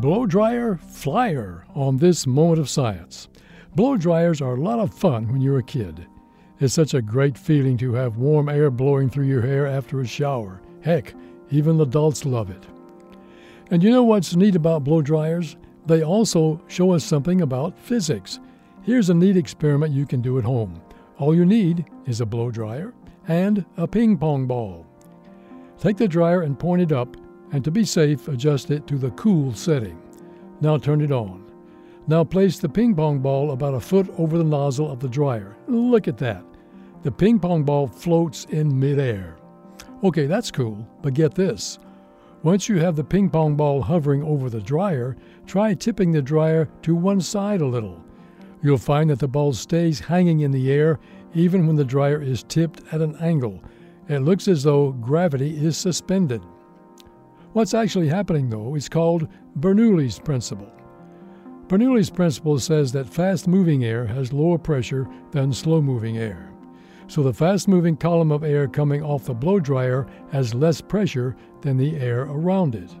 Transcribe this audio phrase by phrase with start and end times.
[0.00, 3.28] blow dryer flyer on this moment of science.
[3.74, 6.06] Blow dryers are a lot of fun when you're a kid.
[6.58, 10.06] It's such a great feeling to have warm air blowing through your hair after a
[10.06, 10.62] shower.
[10.80, 11.14] Heck,
[11.50, 12.64] even adults love it.
[13.70, 15.56] And you know what's neat about blow dryers?
[15.84, 18.40] They also show us something about physics.
[18.82, 20.80] Here's a neat experiment you can do at home.
[21.18, 22.94] All you need is a blow dryer
[23.28, 24.86] and a ping pong ball.
[25.78, 27.16] Take the dryer and point it up,
[27.52, 30.00] and to be safe, adjust it to the cool setting.
[30.60, 31.50] Now turn it on.
[32.06, 35.56] Now place the ping pong ball about a foot over the nozzle of the dryer.
[35.66, 36.44] Look at that.
[37.02, 39.36] The ping pong ball floats in midair.
[40.02, 41.78] Okay, that's cool, but get this.
[42.42, 46.68] Once you have the ping pong ball hovering over the dryer, try tipping the dryer
[46.82, 48.02] to one side a little.
[48.62, 50.98] You'll find that the ball stays hanging in the air
[51.34, 53.62] even when the dryer is tipped at an angle.
[54.08, 56.42] It looks as though gravity is suspended.
[57.52, 59.26] What's actually happening, though, is called
[59.58, 60.70] Bernoulli's principle.
[61.66, 66.52] Bernoulli's principle says that fast moving air has lower pressure than slow moving air.
[67.08, 71.34] So the fast moving column of air coming off the blow dryer has less pressure
[71.60, 72.94] than the air around it.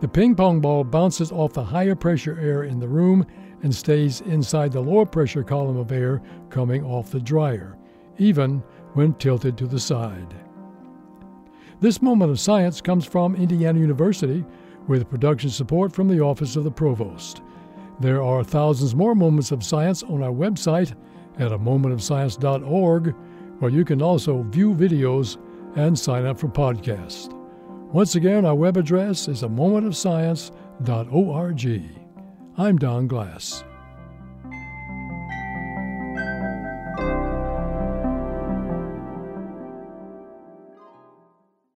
[0.00, 3.24] The ping pong ball bounces off the higher pressure air in the room
[3.62, 7.78] and stays inside the lower pressure column of air coming off the dryer,
[8.18, 10.34] even when tilted to the side.
[11.80, 14.44] This moment of science comes from Indiana University
[14.86, 17.40] with production support from the Office of the Provost.
[18.00, 20.94] There are thousands more moments of science on our website
[21.38, 23.14] at a momentofscience.org,
[23.60, 25.38] where you can also view videos
[25.74, 27.34] and sign up for podcasts.
[27.92, 31.82] Once again, our web address is a momentofscience.org.
[32.58, 33.64] I'm Don Glass.